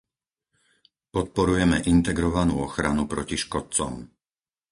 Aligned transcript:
Podporujeme 1.13 1.77
integrovanú 1.93 2.53
ochranu 2.67 3.03
proti 3.13 3.37
škodcom. 3.43 3.93